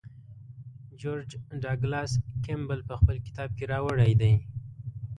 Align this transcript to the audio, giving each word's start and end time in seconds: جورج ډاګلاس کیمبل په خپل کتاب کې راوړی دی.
جورج 1.01 1.29
ډاګلاس 1.61 2.11
کیمبل 2.45 2.79
په 2.89 2.93
خپل 2.99 3.15
کتاب 3.25 3.49
کې 3.57 3.65
راوړی 3.71 4.11
دی. 4.21 4.33